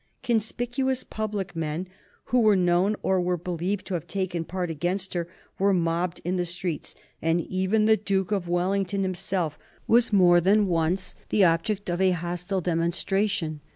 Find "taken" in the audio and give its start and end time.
4.07-4.43